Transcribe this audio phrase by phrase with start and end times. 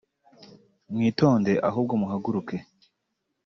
[0.93, 2.55] mwitonde ahubwo muhaguruke